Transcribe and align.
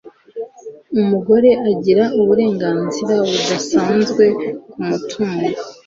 umugore 1.01 1.49
agira 1.69 2.03
uburenganzira 2.19 3.13
budasanzwe 3.29 4.23
k'umutungo 4.69 5.49